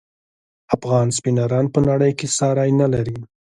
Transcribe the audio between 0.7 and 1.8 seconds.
افغان سپینران په